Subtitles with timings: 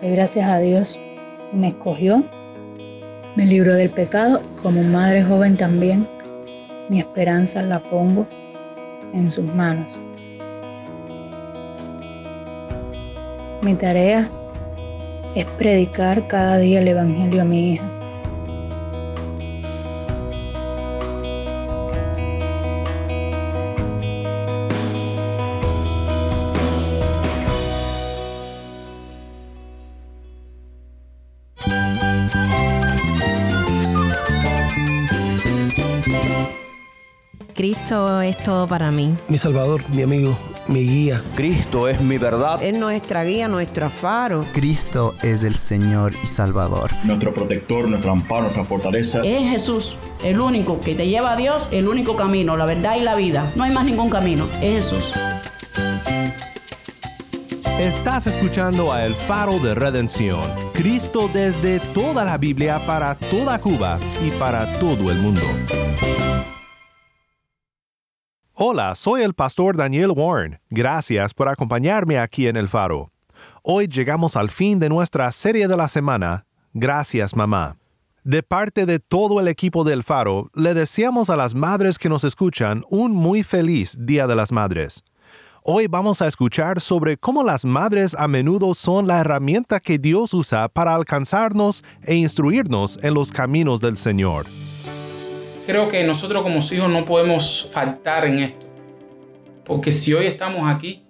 [0.00, 1.00] gracias a Dios
[1.52, 2.24] me escogió,
[3.36, 6.08] me libró del pecado como madre joven también
[6.88, 8.26] mi esperanza la pongo
[9.12, 9.98] en sus manos.
[13.62, 14.28] Mi tarea
[15.34, 17.97] es predicar cada día el Evangelio a mi hija
[37.58, 39.12] Cristo es todo para mí.
[39.26, 41.20] Mi Salvador, mi amigo, mi guía.
[41.34, 42.62] Cristo es mi verdad.
[42.62, 44.42] Es nuestra guía, nuestro faro.
[44.52, 46.92] Cristo es el Señor y Salvador.
[47.02, 49.22] Nuestro protector, nuestro amparo, nuestra fortaleza.
[49.24, 53.00] Es Jesús, el único que te lleva a Dios, el único camino, la verdad y
[53.00, 53.52] la vida.
[53.56, 55.10] No hay más ningún camino, es Jesús.
[57.80, 60.42] Estás escuchando a El Faro de Redención.
[60.74, 65.42] Cristo desde toda la Biblia para toda Cuba y para todo el mundo.
[68.60, 70.58] Hola, soy el pastor Daniel Warren.
[70.68, 73.12] Gracias por acompañarme aquí en El Faro.
[73.62, 76.44] Hoy llegamos al fin de nuestra serie de la semana.
[76.74, 77.76] Gracias, mamá.
[78.24, 82.24] De parte de todo el equipo del Faro, le deseamos a las madres que nos
[82.24, 85.04] escuchan un muy feliz Día de las Madres.
[85.62, 90.34] Hoy vamos a escuchar sobre cómo las madres a menudo son la herramienta que Dios
[90.34, 94.46] usa para alcanzarnos e instruirnos en los caminos del Señor
[95.68, 98.66] creo que nosotros como hijos no podemos faltar en esto.
[99.66, 101.02] Porque si hoy estamos aquí,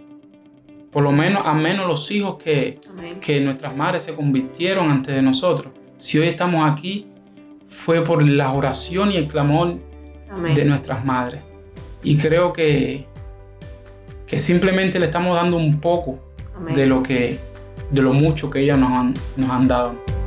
[0.90, 2.80] por lo menos, a menos los hijos que,
[3.20, 7.06] que nuestras madres se convirtieron antes de nosotros, si hoy estamos aquí,
[7.68, 9.76] fue por la oración y el clamor
[10.52, 11.40] de nuestras madres.
[12.02, 13.06] Y creo que,
[14.26, 16.18] que simplemente le estamos dando un poco
[16.74, 17.38] de lo que
[17.92, 20.17] de lo mucho que ellas nos han, nos han dado.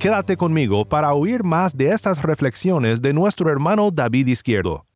[0.00, 4.86] Quédate conmigo para oír más de estas reflexiones de nuestro hermano David Izquierdo.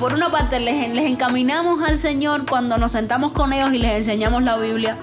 [0.00, 4.42] Por una parte, les, encaminamos al Señor cuando nos sentamos con ellos y les enseñamos
[4.44, 4.96] la Biblia.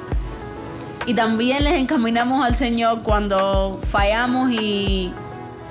[1.06, 5.14] Y también les encaminamos al Señor cuando fallamos y,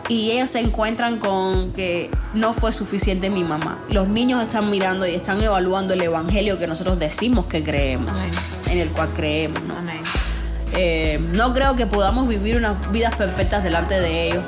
[0.08, 3.80] y ellos se encuentran con que no fue suficiente mi mamá.
[3.90, 8.12] Los niños están mirando y están evaluando el evangelio que nosotros decimos que creemos,
[8.70, 9.60] en el cual creemos.
[9.64, 9.74] ¿no?
[10.76, 14.44] Eh, no creo que podamos vivir unas vidas perfectas delante de ellos.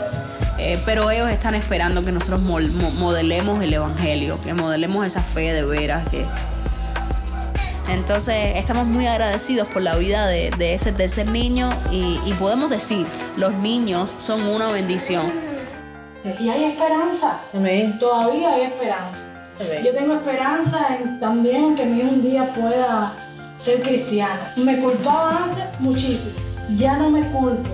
[0.59, 5.63] Eh, pero ellos están esperando que nosotros modelemos el Evangelio, que modelemos esa fe de
[5.63, 6.09] veras.
[6.11, 6.25] Que...
[7.89, 13.07] Entonces estamos muy agradecidos por la vida de, ese tercer niño y, podemos decir,
[13.37, 15.27] los niños son una bendición.
[16.41, 17.41] Y hay esperanza,
[18.01, 19.27] todavía hay esperanza.
[19.85, 23.13] Yo tengo esperanza en, también que mi un día pueda
[23.57, 24.53] ser cristiana.
[24.57, 26.39] Me culpaba antes muchísimo,
[26.77, 27.71] ya no me culpo.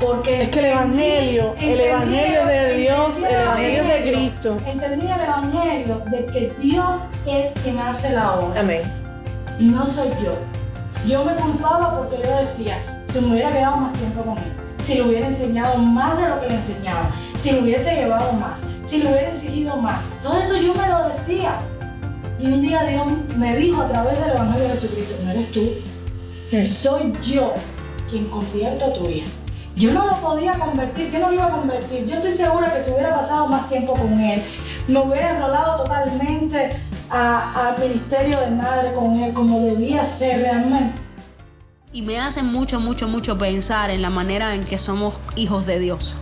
[0.00, 4.56] Porque es que el Evangelio, el Evangelio de Dios, el Evangelio de Cristo.
[4.66, 8.60] Entendí el Evangelio de que Dios es quien hace la obra.
[8.60, 8.82] Amén.
[9.58, 10.32] No soy yo.
[11.06, 12.76] Yo me culpaba porque yo decía,
[13.06, 14.52] si me hubiera quedado más tiempo con él,
[14.82, 18.62] si le hubiera enseñado más de lo que le enseñaba, si le hubiese llevado más,
[18.84, 20.10] si le hubiera exigido más.
[20.22, 21.58] Todo eso yo me lo decía.
[22.38, 25.70] Y un día Dios me dijo a través del Evangelio de Jesucristo, no eres tú,
[26.66, 27.54] soy yo
[28.08, 29.28] quien convierto a tu hijo.
[29.74, 32.06] Yo no lo podía convertir, yo no lo iba a convertir.
[32.06, 34.42] Yo estoy segura que si hubiera pasado más tiempo con él,
[34.88, 36.76] me hubiera enrolado totalmente
[37.10, 40.98] al ministerio de madre con él como debía ser realmente.
[41.92, 45.78] Y me hace mucho, mucho, mucho pensar en la manera en que somos hijos de
[45.78, 46.16] Dios.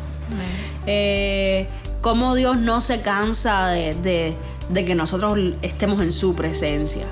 [0.86, 1.68] Eh,
[2.04, 4.36] cómo Dios no se cansa de
[4.68, 7.06] de que nosotros estemos en su presencia.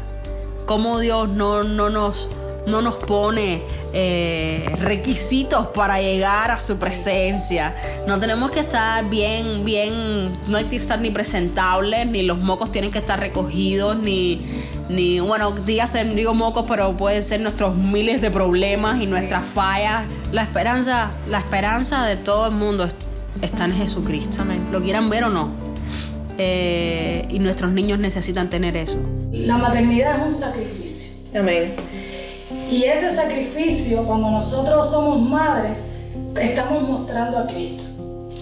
[0.66, 2.28] Cómo Dios no, no, nos,
[2.66, 7.76] no nos pone eh, requisitos para llegar a su presencia.
[8.06, 12.72] No tenemos que estar bien, bien, no hay que estar ni presentables, ni los mocos
[12.72, 14.40] tienen que estar recogidos, ni,
[14.88, 20.04] ni bueno, dígase, digo mocos, pero pueden ser nuestros miles de problemas y nuestras fallas.
[20.30, 22.88] La esperanza, la esperanza de todo el mundo
[23.40, 24.44] está en Jesucristo.
[24.70, 25.50] Lo quieran ver o no.
[26.38, 28.98] Eh, y nuestros niños necesitan tener eso.
[29.32, 31.12] La maternidad es un sacrificio.
[31.38, 31.72] Amén.
[32.70, 35.84] Y ese sacrificio, cuando nosotros somos madres,
[36.40, 37.84] estamos mostrando a Cristo.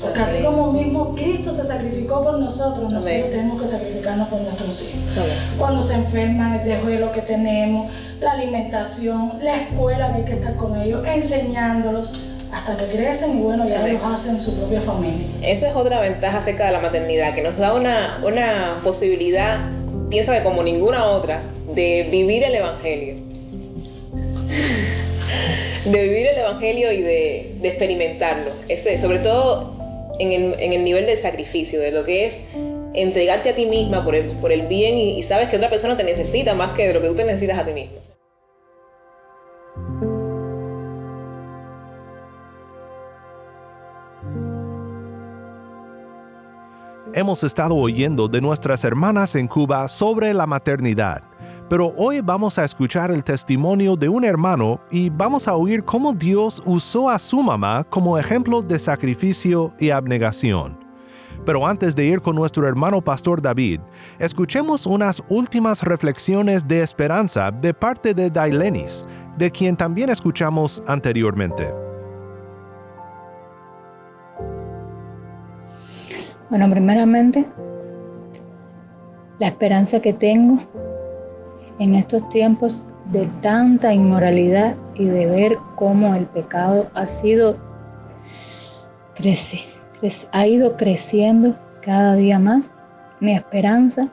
[0.00, 4.82] Porque así como mismo Cristo se sacrificó por nosotros, nosotros tenemos que sacrificarnos por nuestros
[4.82, 5.02] hijos.
[5.58, 7.90] Cuando se enferman, el dejuelo que tenemos,
[8.20, 12.12] la alimentación, la escuela que hay que estar con ellos, enseñándolos.
[12.52, 15.26] Hasta que crecen y bueno, ya ellos hacen su propia familia.
[15.42, 19.60] Esa es otra ventaja acerca de la maternidad, que nos da una, una posibilidad,
[20.08, 21.42] pienso que como ninguna otra,
[21.74, 23.14] de vivir el Evangelio.
[25.84, 28.50] de vivir el Evangelio y de, de experimentarlo.
[28.68, 29.80] Ese, sobre todo
[30.18, 32.44] en el, en el, nivel del sacrificio, de lo que es
[32.94, 36.04] entregarte a ti misma por el, por el bien y, sabes que otra persona te
[36.04, 37.98] necesita más que de lo que tú te necesitas a ti misma.
[47.20, 51.20] Hemos estado oyendo de nuestras hermanas en Cuba sobre la maternidad,
[51.68, 56.14] pero hoy vamos a escuchar el testimonio de un hermano y vamos a oír cómo
[56.14, 60.78] Dios usó a su mamá como ejemplo de sacrificio y abnegación.
[61.44, 63.80] Pero antes de ir con nuestro hermano pastor David,
[64.18, 69.04] escuchemos unas últimas reflexiones de esperanza de parte de Dailenis,
[69.36, 71.89] de quien también escuchamos anteriormente.
[76.50, 77.46] Bueno, primeramente,
[79.38, 80.60] la esperanza que tengo
[81.78, 87.56] en estos tiempos de tanta inmoralidad y de ver cómo el pecado ha sido
[89.14, 89.60] crece,
[90.32, 92.74] ha ido creciendo cada día más,
[93.20, 94.08] mi esperanza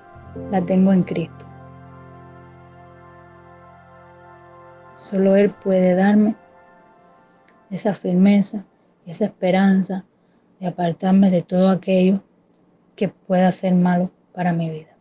[0.52, 1.44] la tengo en Cristo.
[4.94, 6.36] Solo Él puede darme
[7.72, 8.64] esa firmeza,
[9.08, 10.06] esa esperanza
[10.60, 12.22] de apartarme de todo aquello
[12.98, 14.98] que pueda ser malo para mi vida.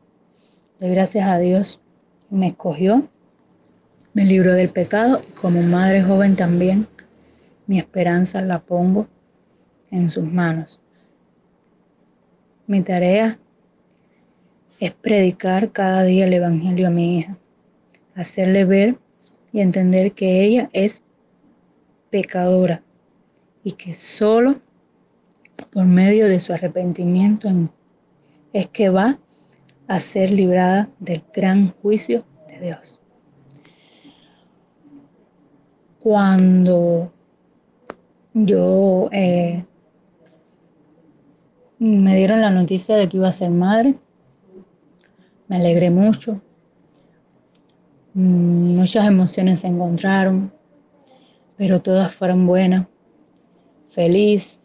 [0.79, 1.81] Doy gracias a Dios
[2.29, 3.09] que me escogió,
[4.13, 6.87] me libró del pecado y como madre joven también
[7.67, 9.09] mi esperanza la pongo
[9.91, 10.81] en sus manos.
[12.67, 13.39] Mi tarea
[14.79, 17.39] es predicar cada día el Evangelio a mi hija,
[18.15, 18.99] hacerle ver
[19.53, 21.03] y entender que ella es
[22.11, 22.83] pecadora
[23.65, 24.61] y que solo
[25.73, 27.71] por medio de su arrepentimiento en
[28.57, 29.19] es que va
[29.87, 33.03] a ser librada del gran juicio de Dios.
[36.01, 37.13] Cuando
[38.33, 39.63] yo eh,
[41.79, 43.97] me dieron la noticia de que iba a ser madre,
[45.49, 46.41] me alegré mucho,
[48.15, 50.51] muchas emociones se encontraron,
[51.59, 52.87] pero todas fueron buenas,
[53.91, 54.59] feliz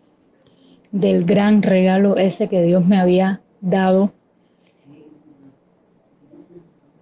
[0.93, 4.11] del gran regalo ese que Dios me había dado,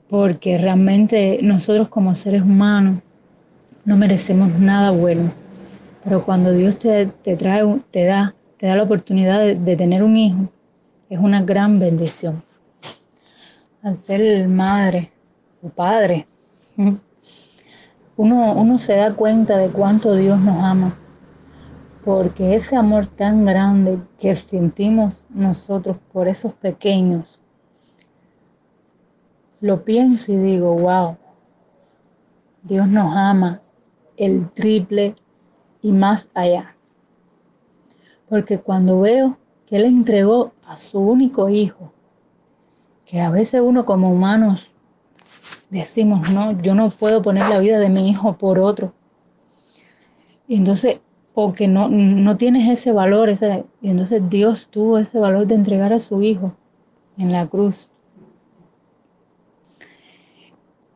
[0.10, 3.02] porque realmente nosotros como seres humanos
[3.86, 5.32] no merecemos nada bueno,
[6.04, 7.08] pero cuando Dios te,
[7.38, 10.50] trae, te da, te da la oportunidad de, tener un hijo,
[11.10, 12.44] es una gran bendición.
[13.82, 15.10] Al ser madre
[15.64, 16.28] o padre,
[18.18, 20.99] uno, uno se da cuenta de cuánto Dios nos ama
[22.04, 27.40] porque ese amor tan grande que sentimos nosotros por esos pequeños,
[29.62, 31.18] lo pienso y digo, wow,
[32.64, 33.62] Dios nos ama
[34.16, 35.16] el triple
[35.82, 36.76] y más allá.
[38.30, 41.92] Porque cuando veo que Él entregó a su único hijo,
[43.06, 44.72] que a veces uno como humanos
[45.70, 48.94] decimos, no, yo no puedo poner la vida de mi hijo por otro.
[50.48, 51.02] Entonces
[51.42, 55.56] o que no, no tienes ese valor, ese, y entonces Dios tuvo ese valor de
[55.56, 56.54] entregar a su Hijo
[57.18, 57.88] en la cruz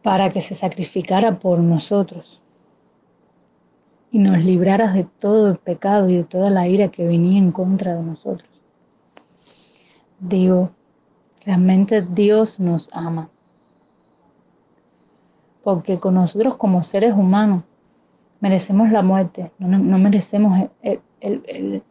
[0.01, 2.41] para que se sacrificara por nosotros
[4.11, 7.53] y nos librara de todo el pecado y de toda la ira que venía en
[7.53, 8.49] contra de nosotros.
[10.19, 10.71] Digo,
[11.45, 13.29] realmente Dios nos ama,
[15.63, 17.63] porque con nosotros como seres humanos
[18.43, 21.81] merecemos la muerte, no, merecemos el,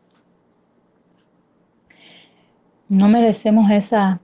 [2.91, 4.21] no merecemos esa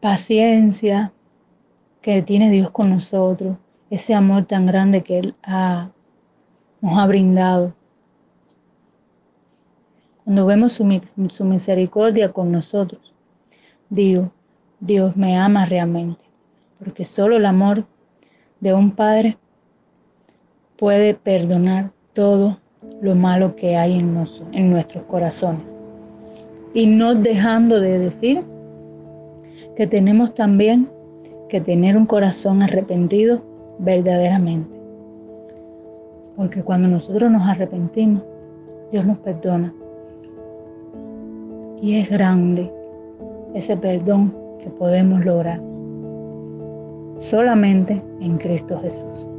[0.00, 1.12] paciencia
[2.00, 3.58] que tiene Dios con nosotros,
[3.90, 5.34] ese amor tan grande que Él
[6.80, 7.74] nos ha brindado.
[10.24, 13.12] Cuando vemos su, su misericordia con nosotros,
[13.90, 14.32] digo,
[14.80, 16.24] Dios me ama realmente,
[16.78, 17.84] porque solo el amor
[18.60, 19.36] de un padre
[20.80, 22.58] puede perdonar todo
[23.02, 24.16] lo malo que hay en,
[24.52, 25.82] en nuestros corazones.
[26.72, 28.42] Y no dejando de decir
[29.76, 30.88] que tenemos también
[31.50, 33.42] que tener un corazón arrepentido
[33.78, 34.74] verdaderamente.
[36.34, 38.22] Porque cuando nosotros nos arrepentimos,
[38.90, 39.74] Dios nos perdona.
[41.82, 42.72] Y es grande
[43.52, 45.60] ese perdón que podemos lograr
[47.16, 49.29] solamente en Cristo Jesús.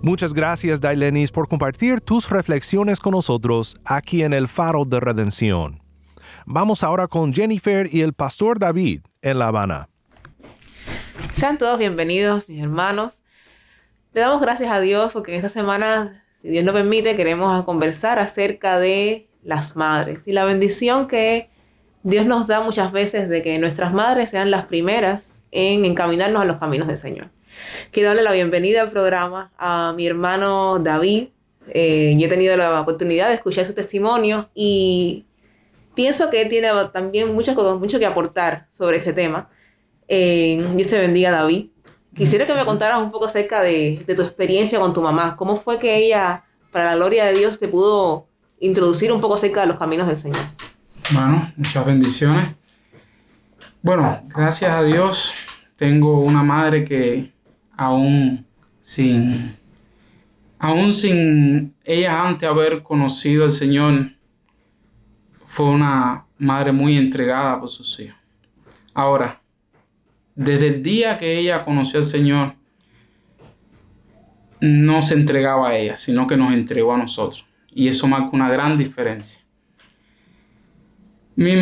[0.00, 5.82] Muchas gracias, Dailenis, por compartir tus reflexiones con nosotros aquí en el Faro de Redención.
[6.46, 9.88] Vamos ahora con Jennifer y el pastor David en La Habana.
[11.34, 13.22] Sean todos bienvenidos, mis hermanos.
[14.12, 18.78] Le damos gracias a Dios porque esta semana, si Dios lo permite, queremos conversar acerca
[18.78, 21.50] de las madres y la bendición que
[22.04, 26.44] Dios nos da muchas veces de que nuestras madres sean las primeras en encaminarnos a
[26.44, 27.30] los caminos del Señor.
[27.90, 31.28] Quiero darle la bienvenida al programa a mi hermano David.
[31.70, 35.26] Eh, y he tenido la oportunidad de escuchar su testimonio y
[35.94, 39.50] pienso que él tiene también mucho, mucho que aportar sobre este tema.
[40.08, 41.66] Eh, Dios te bendiga, David.
[42.14, 45.36] Quisiera que me contaras un poco acerca de, de tu experiencia con tu mamá.
[45.36, 48.28] ¿Cómo fue que ella, para la gloria de Dios, te pudo
[48.60, 50.40] introducir un poco acerca de los caminos del Señor?
[51.12, 52.54] Bueno, muchas bendiciones.
[53.82, 55.34] Bueno, gracias a Dios
[55.76, 57.32] tengo una madre que
[57.78, 58.44] aún
[58.80, 59.56] sin,
[60.58, 64.10] aún sin ella antes haber conocido al Señor,
[65.46, 68.18] fue una madre muy entregada por sus hijos.
[68.92, 69.40] Ahora,
[70.34, 72.54] desde el día que ella conoció al Señor,
[74.60, 77.46] no se entregaba a ella, sino que nos entregó a nosotros.
[77.72, 79.40] Y eso marca una gran diferencia.
[81.36, 81.54] Mi,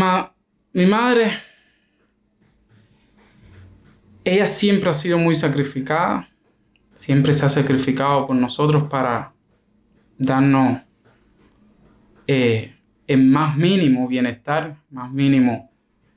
[0.73, 1.31] mi madre
[4.27, 6.29] ella siempre ha sido muy sacrificada,
[6.95, 9.33] siempre se ha sacrificado por nosotros para
[10.19, 10.81] darnos
[12.27, 12.75] eh,
[13.07, 15.71] el más mínimo bienestar, más mínimo,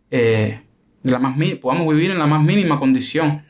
[0.10, 0.60] eh,
[1.04, 3.46] la más, podamos vivir en la más mínima condición.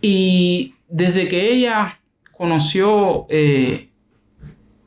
[0.00, 2.00] Y desde que ella
[2.32, 3.90] conoció eh,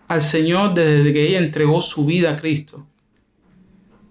[0.09, 2.85] al Señor, desde que ella entregó su vida a Cristo,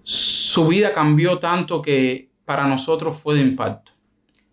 [0.01, 3.96] su vida cambió tanto que para nosotros fue de impacto.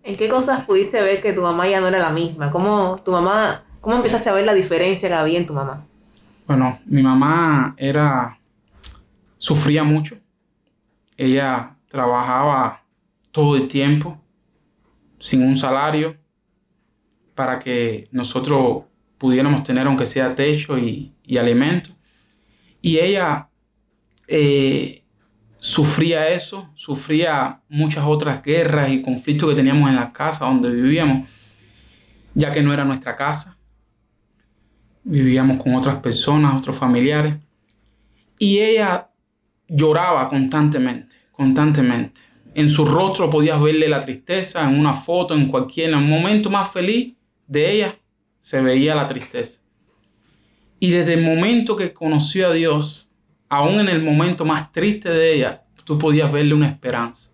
[0.04, 2.50] ¿En qué cosas pudiste ver que tu mamá ya no era la misma?
[2.50, 5.86] ¿Cómo tu mamá, cómo empezaste a ver la diferencia que había en tu mamá?
[6.46, 8.38] Bueno, mi mamá era
[9.38, 10.16] sufría mucho.
[11.16, 12.84] Ella trabajaba
[13.32, 14.20] todo el tiempo
[15.18, 16.16] sin un salario
[17.34, 18.84] para que nosotros
[19.16, 21.90] pudiéramos tener aunque sea techo y, y alimento.
[22.82, 23.48] Y ella
[24.28, 25.03] eh,
[25.64, 31.26] sufría eso, sufría muchas otras guerras y conflictos que teníamos en la casa donde vivíamos,
[32.34, 33.56] ya que no era nuestra casa.
[35.04, 37.36] Vivíamos con otras personas, otros familiares.
[38.38, 39.08] Y ella
[39.66, 42.20] lloraba constantemente, constantemente.
[42.54, 46.70] En su rostro podías verle la tristeza, en una foto, en cualquier en momento más
[46.70, 47.14] feliz
[47.46, 47.98] de ella,
[48.38, 49.62] se veía la tristeza.
[50.78, 53.13] Y desde el momento que conoció a Dios,
[53.56, 57.30] aún en el momento más triste de ella, tú podías verle una esperanza.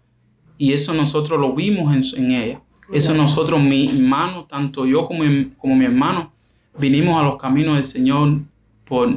[0.58, 2.60] Y eso nosotros lo vimos en, ella.
[2.92, 5.24] Eso nosotros, mi hermano, tanto yo como,
[5.56, 6.32] como mi hermano,
[6.78, 8.40] vinimos a los caminos del Señor
[8.84, 9.08] por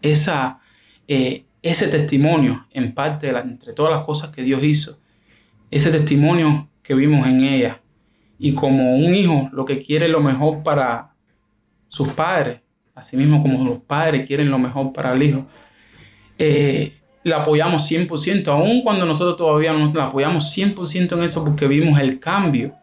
[0.00, 0.60] esa,
[1.06, 4.98] eh, ese testimonio, en parte, de entre todas las cosas que Dios hizo.
[5.70, 7.80] Ese testimonio que vimos en ella.
[8.38, 11.12] Y como un hijo lo que quiere lo mejor para
[11.88, 12.60] sus padres,
[12.94, 15.46] así mismo como los padres quieren lo mejor para el hijo,
[16.42, 21.66] eh, la apoyamos 100%, aun cuando nosotros todavía no la apoyamos 100% en eso porque
[21.66, 22.74] vimos el cambio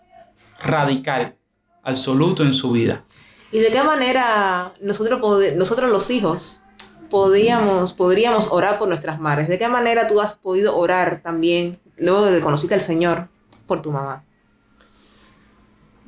[0.61, 1.35] radical,
[1.81, 3.03] absoluto en su vida.
[3.51, 5.19] ¿Y de qué manera nosotros,
[5.55, 6.61] nosotros los hijos
[7.09, 9.47] podíamos, podríamos orar por nuestras madres?
[9.47, 13.29] ¿De qué manera tú has podido orar también luego de que conociste al Señor
[13.65, 14.23] por tu mamá?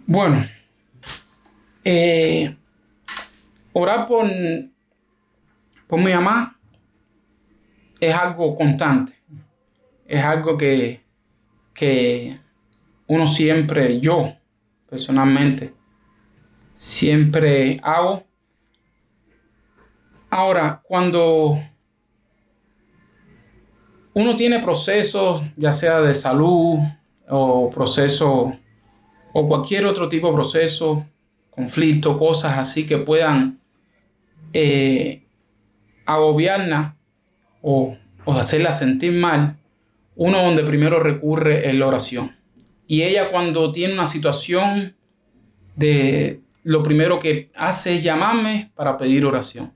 [0.06, 0.48] Bueno,
[1.84, 2.56] eh,
[3.74, 4.28] orar por,
[5.88, 6.59] por mi mamá
[8.00, 9.14] es algo constante,
[10.06, 11.02] es algo que,
[11.74, 12.40] que
[13.08, 14.34] uno siempre, yo
[14.90, 15.74] personalmente,
[16.76, 18.24] siempre hago.
[20.30, 21.60] Ahora, cuando
[24.14, 26.80] uno tiene procesos, ya sea de salud
[27.28, 28.54] o proceso
[29.34, 31.06] o cualquier otro tipo de proceso,
[31.50, 33.60] conflicto, cosas así que puedan
[34.54, 35.24] eh,
[36.06, 36.94] agobiarnos,
[37.62, 37.98] o,
[38.28, 39.58] hacerla sentir mal,
[40.16, 42.36] uno donde primero recurre es la oración.
[42.86, 44.96] Y ella cuando tiene una situación
[45.76, 49.74] de lo primero que hace es llamarme para pedir oración.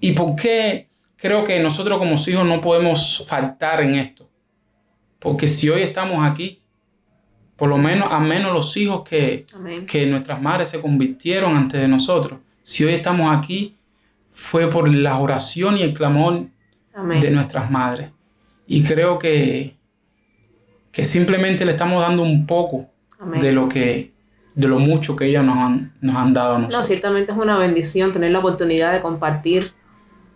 [0.00, 4.28] ¿Y por qué creo que nosotros como hijos no podemos faltar en esto?
[5.18, 6.62] Porque si hoy estamos aquí,
[7.56, 9.44] por lo menos, a menos los hijos que,
[9.86, 13.76] que nuestras madres se convirtieron antes de nosotros, si hoy estamos aquí,
[14.40, 16.46] fue por la oración y el clamor
[17.20, 18.10] de nuestras madres.
[18.66, 19.76] Y creo que,
[20.90, 22.88] que simplemente le estamos dando un poco
[23.40, 24.12] de lo que
[24.54, 26.80] de lo mucho que ellas nos han, nos han dado a nosotros.
[26.80, 29.72] No, ciertamente es una bendición tener la oportunidad de compartir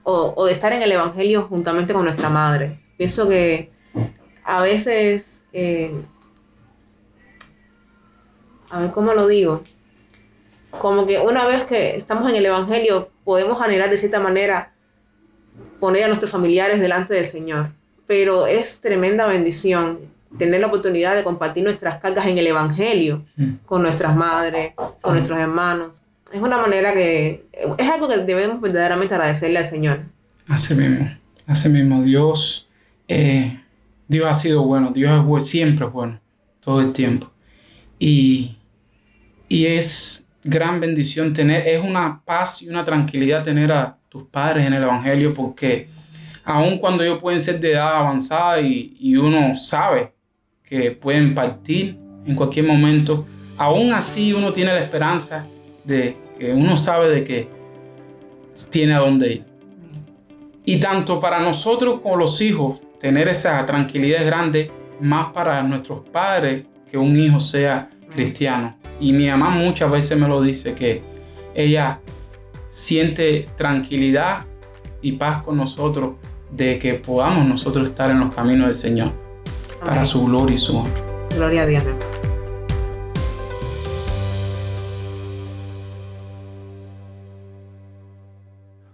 [0.03, 2.81] o, o de estar en el Evangelio juntamente con nuestra madre.
[2.97, 3.73] Pienso que
[4.45, 5.93] a veces, eh,
[8.71, 9.65] a ver cómo lo digo,
[10.71, 14.73] como que una vez que estamos en el Evangelio podemos anhelar de cierta manera
[15.81, 17.71] poner a nuestros familiares delante del Señor,
[18.07, 19.99] pero es tremenda bendición
[20.39, 23.25] tener la oportunidad de compartir nuestras cargas en el Evangelio
[23.67, 26.03] con nuestras madres, con nuestros hermanos.
[26.33, 27.47] Es una manera que,
[27.79, 30.01] es algo que debemos verdaderamente agradecerle al Señor.
[30.49, 31.09] Así mismo,
[31.47, 32.69] así mismo, Dios,
[33.09, 33.61] eh,
[34.09, 36.21] Dios ha sido bueno, Dios es bueno, siempre es bueno,
[36.61, 37.31] todo el tiempo.
[37.99, 38.59] Y,
[39.49, 44.67] y es gran bendición tener, es una paz y una tranquilidad tener a tus padres
[44.67, 45.89] en el Evangelio porque
[46.45, 50.13] aun cuando ellos pueden ser de edad avanzada y, y uno sabe
[50.63, 55.47] que pueden partir en cualquier momento, aún así uno tiene la esperanza
[55.85, 57.49] de que uno sabe de que
[58.71, 59.45] tiene a dónde ir.
[60.65, 64.71] Y tanto para nosotros como los hijos, tener esa tranquilidad es grande,
[65.01, 68.77] más para nuestros padres que un hijo sea cristiano.
[69.01, 71.03] Y mi mamá muchas veces me lo dice, que
[71.55, 72.01] ella
[72.69, 74.45] siente tranquilidad
[75.01, 76.15] y paz con nosotros
[76.51, 79.11] de que podamos nosotros estar en los caminos del Señor
[79.81, 80.05] para Amén.
[80.05, 81.01] su gloria y su honra.
[81.35, 81.83] Gloria a Dios.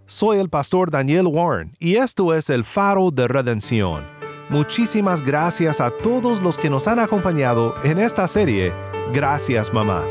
[0.06, 4.04] Soy el pastor Daniel Warren y esto es el faro de redención.
[4.50, 8.89] Muchísimas gracias a todos los que nos han acompañado en esta serie.
[9.12, 10.06] Gracias mamá.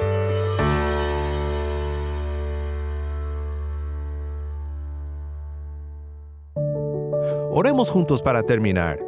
[7.51, 8.99] Oremos juntos para terminar.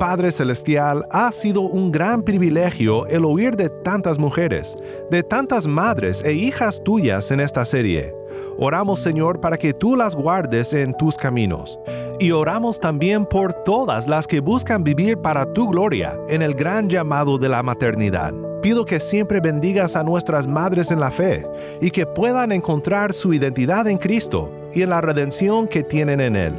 [0.00, 4.76] Padre Celestial, ha sido un gran privilegio el oír de tantas mujeres,
[5.10, 8.14] de tantas madres e hijas tuyas en esta serie.
[8.58, 11.78] Oramos Señor para que tú las guardes en tus caminos.
[12.18, 16.88] Y oramos también por todas las que buscan vivir para tu gloria en el gran
[16.88, 18.32] llamado de la maternidad.
[18.62, 21.46] Pido que siempre bendigas a nuestras madres en la fe
[21.80, 26.36] y que puedan encontrar su identidad en Cristo y en la redención que tienen en
[26.36, 26.54] Él.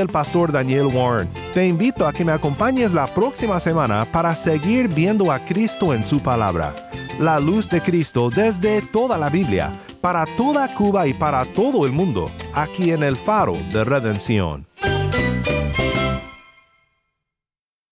[0.00, 1.28] El pastor Daniel Warren.
[1.52, 6.04] Te invito a que me acompañes la próxima semana para seguir viendo a Cristo en
[6.04, 6.74] su palabra.
[7.18, 11.92] La luz de Cristo desde toda la Biblia, para toda Cuba y para todo el
[11.92, 12.30] mundo.
[12.54, 14.69] aquí en el faro de redención.